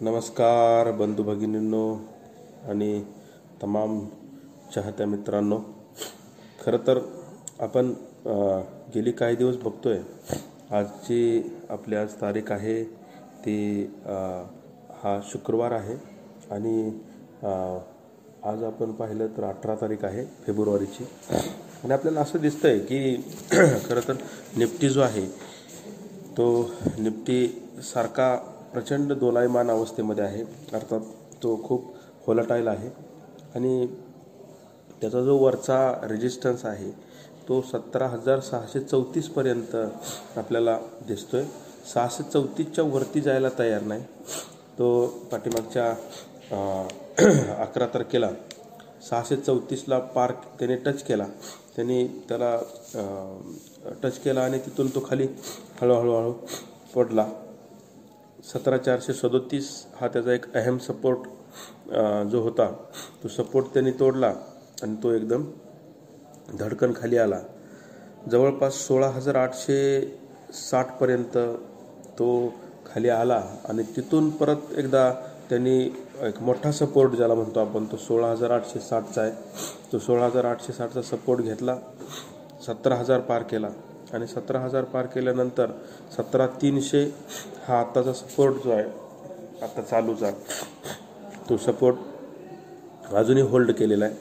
नमस्कार 0.00 0.90
बंधू 0.90 1.22
भगिनींनो 1.22 1.94
आणि 2.68 3.02
तमाम 3.62 3.98
चाहत्या 4.74 5.06
मित्रांनो. 5.06 5.58
खरं 6.64 6.78
तर 6.86 6.98
आपण 7.60 7.92
गेली 8.94 9.12
काही 9.12 9.36
दिवस 9.36 9.56
बघतो 9.56 9.88
आहे 9.88 10.38
आजची 10.76 11.42
आपली 11.70 11.96
आज 11.96 12.14
तारीख 12.20 12.50
आहे 12.52 12.82
ती 13.44 13.84
हा 15.02 15.18
शुक्रवार 15.32 15.72
आहे 15.72 15.94
आणि 16.50 16.86
आज 18.50 18.64
आपण 18.64 18.92
पाहिलं 18.92 19.26
तर 19.36 19.44
अठरा 19.44 19.74
तारीख 19.80 20.04
आहे 20.04 20.24
फेब्रुवारीची. 20.46 21.04
आणि 21.84 21.92
आपल्याला 21.92 22.20
असं 22.20 22.40
दिसतं 22.40 22.68
आहे 22.68 22.78
की 22.78 23.14
खरं 23.88 24.08
तर 24.08 24.14
निफ्टी 24.56 24.88
जो 24.88 25.00
आहे 25.00 25.26
तो 26.36 26.50
निफ्टी 26.98 27.46
सारखा 27.92 28.36
प्रचंड 28.74 29.12
दोलायमान 29.12 29.70
अवस्थेमध्ये 29.70 30.24
आहे. 30.24 30.42
अर्थात 30.72 31.00
तो 31.42 31.56
खूप 31.64 31.92
होलाटाईल 32.26 32.68
आहे. 32.68 32.90
आणि 33.54 33.86
त्याचा 35.00 35.20
जो 35.22 35.36
वरचा 35.38 35.78
रेजिस्टन्स 36.10 36.64
आहे 36.64 36.90
तो 37.48 37.60
सतरा 37.62 38.06
हजार 38.08 38.40
सहाशे 38.40 38.80
चौतीसपर्यंत 38.80 39.74
आपल्याला 40.38 40.78
दिसतो 41.08 41.36
आहे 41.36 41.46
सहाशे 41.92 42.22
चौतीसच्या 42.22 42.84
वरती 42.84 43.20
जायला 43.20 43.48
तयार 43.58 43.82
नाही. 43.82 44.02
तो 44.78 45.06
पाठीमागच्या 45.32 45.90
अकरा 47.62 47.86
तारखेला 47.86 48.28
सहाशे 49.10 49.36
चौतीसला 49.36 49.98
पार 50.14 50.32
त्याने 50.58 50.76
टच 50.76 51.02
केला. 51.02 51.26
त्याने 51.76 52.06
त्याला 52.28 52.56
टच 54.02 54.18
केला 54.18 54.40
आणि 54.40 54.58
तिथून 54.58 54.88
तो 54.94 55.04
खाली 55.08 55.26
हळूहळू 55.80 56.12
हळू 56.12 56.32
पडला. 56.94 57.26
सतरा 58.44 58.76
चारशे 58.78 59.12
सदोतीस 59.12 59.68
हा 60.00 60.08
त्याचा 60.08 60.32
एक 60.32 60.44
अहम 60.56 60.78
सपोर्ट 60.78 61.28
जो 62.30 62.40
होता 62.42 62.66
तो 63.22 63.28
सपोर्ट 63.28 63.66
त्यांनी 63.72 63.90
तोडला 64.00 64.32
आणि 64.82 64.96
तो 65.02 65.12
एकदम 65.12 65.44
धडकन 66.58 66.92
खाली 66.96 67.18
आला. 67.18 67.38
जवळपास 68.30 68.74
सोळा 68.86 69.08
हजार 69.10 69.34
आठशे 69.34 69.78
साठपर्यंत 70.54 71.38
तो 72.18 72.28
खाली 72.86 73.08
आला 73.08 73.42
आणि 73.68 73.82
तिथून 73.96 74.30
परत 74.30 74.72
एकदा 74.78 75.10
त्यांनी 75.48 75.78
एक 76.22 76.42
मोठा 76.42 76.72
सपोर्ट 76.72 77.14
ज्याला 77.16 77.34
म्हणतो 77.34 77.60
आपण 77.60 77.84
तो 77.92 77.96
सोळा 77.96 78.30
हजार 78.30 78.50
आठशे 78.50 78.80
साठचा 78.80 79.22
आहे. 79.22 79.32
तो 79.92 79.98
सोळा 79.98 80.26
हजार 80.26 80.44
आठशे 80.44 80.72
साठचा 80.72 81.02
सपोर्ट 81.02 81.40
घेतला 81.40 81.76
सतरा 82.66 82.96
हजार 82.96 83.20
पार 83.20 83.42
केला. 83.42 83.68
आणि 84.14 84.26
सतरा 84.26 84.60
हजार 84.60 84.84
पार 84.84 85.06
केल्यानंतर 85.14 85.70
सतरा 86.16 86.46
तीनशे 86.62 87.02
हा 87.66 87.78
आत्ताचा 87.80 88.12
सपोर्ट 88.12 88.62
जो 88.64 88.70
आहे 88.70 88.84
आता 89.62 89.82
चालूचा 89.82 90.30
तो 91.48 91.56
सपोर्ट 91.56 91.96
अजूनही 93.14 93.42
होल्ड 93.42 93.70
केलेला 93.72 94.04
आहे. 94.04 94.14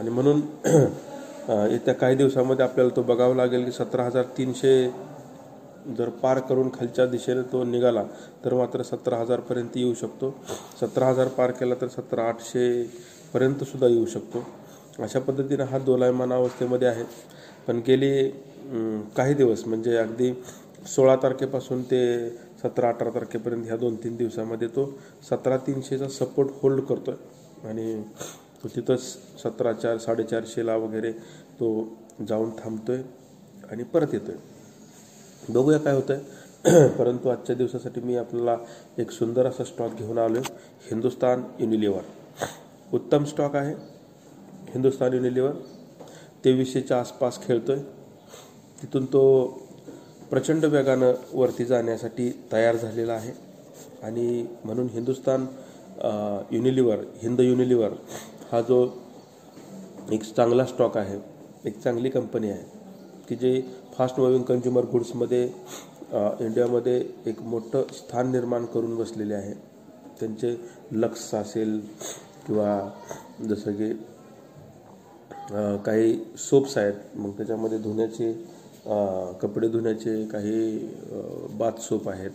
आणि 0.00 0.10
म्हणून 0.10 0.40
येत्या 1.70 1.94
काही 1.94 2.16
दिवसामध्ये 2.16 2.64
आपल्याला 2.64 2.96
तो 2.96 3.02
बघावा 3.02 3.34
लागेल 3.34 3.64
की 3.64 3.72
सतरा 3.72 4.04
हजार 4.04 4.24
तीनशे 4.38 4.74
जर 5.98 6.08
पार 6.22 6.38
करून 6.48 6.68
खालच्या 6.74 7.06
दिशेने 7.06 7.42
तो 7.52 7.62
निघाला 7.64 8.02
तर 8.44 8.54
मात्र 8.54 8.82
सतरा 8.82 9.16
हजारपर्यंत 9.18 9.76
येऊ 9.76 9.94
शकतो. 9.94 10.34
सतरा 10.80 11.06
हजार 11.08 11.28
पार 11.28 11.50
केला 11.50 11.74
तर 11.80 11.88
सतरा 11.88 12.28
आठशेपर्यंतसुद्धा 12.28 13.86
येऊ 13.86 14.06
शकतो. 14.06 14.44
अशा 14.98 15.20
पद्धतीनं 15.20 15.64
हा 15.64 15.78
दोलायमान 15.78 16.32
अवस्थेमध्ये 16.32 16.88
आहे. 16.88 17.04
पण 17.66 17.80
गेली 17.86 18.30
काही 19.16 19.34
दिवस 19.34 19.64
म्हणजे 19.66 19.96
अगदी 19.96 20.32
सोळा 20.86 21.16
तारखेपासून 21.16 21.82
ते 21.82 22.30
सतरा 22.62 22.88
अठरा 22.88 23.10
तारखेपर्यंत 23.10 23.64
ह्या 23.66 23.76
दोन 23.76 23.96
तीन 23.96 24.16
दिवसामध्ये 24.16 24.68
तो 24.68 24.84
सतरा 25.30 25.56
तीनशेचा 25.56 26.08
सपोर्ट 26.08 26.50
होल्ड 26.62 26.80
करतोय. 26.80 27.14
आणि 27.68 28.02
तो 28.62 28.68
तिथंच 28.68 29.00
सतरा 29.42 29.72
चार 29.72 29.98
साडेचारशेला 29.98 30.76
वगैरे 30.76 31.12
तो 31.60 31.72
जाऊन 32.28 32.50
थांबतोय 32.58 33.02
आणि 33.70 33.82
परत 33.82 34.14
येतोय. 34.14 34.34
बघूया 35.48 35.78
काय 35.78 35.94
होतंय. 35.94 36.18
परंतु 36.98 37.28
आजच्या 37.28 37.54
दिवसासाठी 37.56 38.00
मी 38.00 38.16
आपल्याला 38.16 38.56
एक 38.98 39.10
सुंदर 39.10 39.46
असा 39.46 39.64
स्टॉक 39.64 39.94
घेऊन 39.98 40.18
आलो 40.18 40.40
हिंदुस्तान 40.90 41.42
युनिलिव्हर 41.58 42.02
उत्तम 42.92 43.24
स्टॉक 43.24 43.56
आहे. 43.56 43.74
हिंदुस्तान 44.72 45.12
युनिलिव्हर 45.14 45.52
तेवीसशेच्या 46.44 46.98
आसपास 47.00 47.40
खेळतोय. 47.42 47.78
तिथून 48.82 49.06
तो 49.06 49.22
प्रचंड 50.30 50.64
वेगानं 50.64 51.12
वरती 51.34 51.64
जाण्यासाठी 51.64 52.30
तयार 52.52 52.76
झालेला 52.76 53.12
आहे. 53.12 53.32
आणि 54.02 54.46
म्हणून 54.64 54.88
हिंदुस्तान 54.92 55.46
युनिलिव्हर 56.52 56.98
हिंद 57.22 57.40
युनिलिव्हर 57.40 57.92
हा 58.52 58.60
जो 58.60 58.86
एक 60.12 60.22
चांगला 60.36 60.64
स्टॉक 60.66 60.96
आहे 60.96 61.18
एक 61.64 61.78
चांगली 61.80 62.10
कंपनी 62.10 62.50
आहे 62.50 62.64
की 63.28 63.36
जे 63.36 63.60
फास्ट 63.96 64.18
मुव्हिंग 64.20 64.42
कन्झ्युमर 64.42 64.84
गुड्समध्ये 64.92 65.42
इंडियामध्ये 66.40 66.96
एक 67.26 67.40
मोठं 67.42 67.92
स्थान 67.92 68.30
निर्माण 68.32 68.64
करून 68.64 68.96
बसलेले 68.96 69.34
आहे. 69.34 69.52
त्यांचे 70.20 70.54
लक्स 70.92 71.34
असेल 71.34 71.78
किंवा 72.46 72.88
जसं 73.48 73.72
की 73.72 73.92
काही 75.84 76.14
सोप्स 76.38 76.76
आहेत 76.78 77.16
मग 77.16 77.30
त्याच्यामध्ये 77.30 77.78
धुण्याचे 77.78 78.32
कपडे 79.42 79.68
धुण्याचे 79.68 80.24
काही 80.26 80.78
बाथ 81.58 81.80
सोप 81.80 82.08
आहेत. 82.08 82.30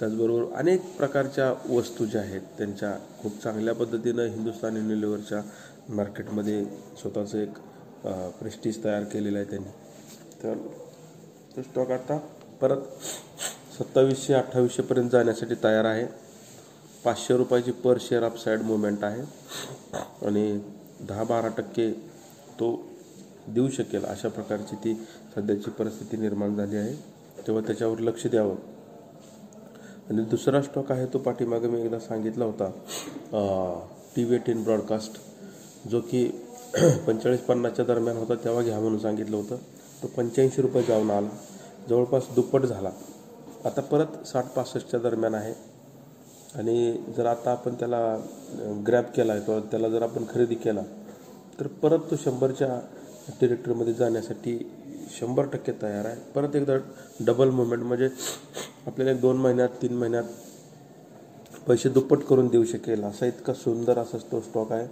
त्याचबरोबर 0.00 0.54
अनेक 0.58 0.96
प्रकारच्या 0.96 1.52
वस्तू 1.70 2.04
ज्या 2.04 2.20
आहेत 2.20 2.42
त्यांच्या 2.58 2.92
खूप 3.20 3.42
चांगल्या 3.42 3.74
पद्धतीनं 3.74 4.26
हिंदुस्तान 4.26 4.76
युनिलिव्हरच्या 4.76 5.40
मार्केटमध्ये 5.88 6.64
स्वतःचं 7.00 7.38
एक 7.38 7.58
प्रेस्टीज 8.40 8.82
तयार 8.84 9.04
केलेलं 9.04 9.38
आहे 9.38 9.50
त्यांनी. 9.50 9.70
तर 10.42 10.54
तो 11.56 11.62
स्टॉक 11.62 11.90
आता 11.90 12.18
परत 12.60 12.82
सत्तावीसशे 13.78 14.34
अठ्ठावीसशेपर्यंत 14.34 15.10
जाण्यासाठी 15.10 15.54
तयार 15.64 15.84
आहे. 15.84 16.06
पाचशे 17.04 17.36
रुपयाची 17.36 17.70
पर 17.84 17.98
शेअर 18.00 18.22
अपसाईड 18.22 18.62
मुवमेंट 18.62 19.04
आहे. 19.04 19.22
आणि 20.26 20.58
दहा 21.08 21.24
बारा 21.24 21.48
टक्के 21.48 21.90
तो 22.60 22.74
देऊ 23.48 23.68
शकेल 23.68 24.04
अशा 24.04 24.28
प्रकारची 24.28 24.76
ती 24.76 24.94
सध्याची 25.36 25.70
परिस्थिती 25.70 26.16
निर्माण 26.16 26.56
झाली 26.56 26.76
आहे. 26.76 26.94
तेव्हा 27.46 27.62
त्याच्यावर 27.66 27.98
लक्ष 27.98 28.26
द्यावं. 28.26 28.54
आणि 30.10 30.22
दुसरा 30.22 30.62
स्टॉक 30.62 30.92
आहे 30.92 31.06
तो 31.06 31.18
पाठीमागे 31.18 31.68
मी 31.68 31.80
एकदा 31.82 31.98
सांगितला 31.98 32.44
होता 32.44 32.70
टी 34.16 34.24
व्ही 34.24 34.36
एटीन 34.36 34.62
ब्रॉडकास्ट 34.62 35.20
जो 35.88 36.00
की 36.00 36.26
पंचेचाळीस 37.06 37.40
पन्नासच्या 37.40 37.84
दरम्यान 37.84 38.16
होता 38.16 38.34
तेव्हा 38.34 38.62
घ्या 38.62 38.78
म्हणून 38.80 38.98
सांगितलं 38.98 39.36
होतं. 39.36 39.56
तो 40.02 40.06
पंच्याऐंशी 40.06 40.62
रुपये 40.62 40.82
जाऊन 40.82 41.10
आला. 41.10 41.28
जवळपास 41.88 42.22
दुप्पट 42.34 42.62
झाला. 42.62 42.90
आता 43.64 43.80
परत 43.80 44.26
साठ 44.26 44.46
पासष्टच्या 44.46 45.00
दरम्यान 45.00 45.34
आहे. 45.34 45.54
आणि 46.54 46.96
जर 47.16 47.26
आता 47.26 47.50
आपण 47.50 47.74
त्याला 47.74 48.16
ग्रॅप 48.86 49.14
केला 49.16 49.38
किंवा 49.38 49.60
त्याला 49.60 49.88
जर 49.88 50.02
आपण 50.02 50.24
खरेदी 50.30 50.54
केला 50.54 50.80
तर 51.60 51.66
परत 51.66 51.98
तो 52.10 52.16
शंभरच्या 52.16 52.80
डिरेक्टरमध्ये 53.30 53.92
जाण्यासाठी 53.94 54.70
शंभर 55.10 55.46
टक्के 55.46 55.72
तयार 55.82 56.04
आहे. 56.04 56.16
परत 56.34 56.56
एकदा 56.56 56.76
डबल 57.20 57.50
मुवमेंट 57.50 57.82
म्हणजे 57.82 58.08
आपल्याला 58.86 59.12
एक 59.12 59.20
दोन 59.20 59.36
महिन्यात 59.36 59.68
तीन 59.82 59.92
महिन्यात 59.92 60.24
पैसे 61.66 61.88
दुप्पट 61.88 62.18
करून 62.18 62.48
देऊ 62.48 62.64
शकेल. 62.64 63.02
असा 63.04 63.26
इतका 63.26 63.52
सुंदर 63.54 63.98
असा 63.98 64.18
तो 64.32 64.40
स्टॉक 64.40 64.72
आहे. 64.72 64.88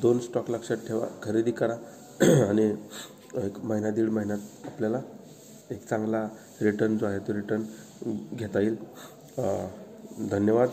दोन 0.00 0.18
स्टॉक 0.18 0.50
लक्षात 0.50 0.76
ठेवा. 0.76 1.06
खरेदी 1.22 1.50
करा. 1.50 1.74
आणि 2.48 2.74
एक 3.34 3.58
महिना 3.64 3.90
दीड 3.90 4.08
महिन्यात 4.08 4.38
आपल्याला 4.64 5.00
एक 5.70 5.86
चांगला 5.88 6.28
रिटर्न 6.62 6.98
जो 6.98 7.06
आहे 7.06 7.18
तो 7.18 7.32
रिटर्न 7.32 7.62
घेता 8.32 8.60
येईल. 8.60 8.76
धन्यवाद. 10.30 10.68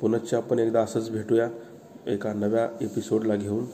पुनश्च 0.00 0.34
आपण 0.34 0.58
एकदा 0.58 0.82
असंच 0.82 1.10
भेटूया 1.10 1.48
एका 2.06 2.32
नव्या 2.32 2.68
एपिसोडला 2.80 3.36
घेऊन. 3.36 3.64